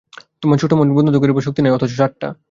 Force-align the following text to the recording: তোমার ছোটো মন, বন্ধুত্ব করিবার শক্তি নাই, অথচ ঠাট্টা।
তোমার 0.41 0.57
ছোটো 0.57 0.75
মন, 0.75 0.87
বন্ধুত্ব 0.95 1.19
করিবার 1.19 1.41
শক্তি 1.41 1.61
নাই, 1.61 1.71
অথচ 1.71 1.91
ঠাট্টা। 1.97 2.27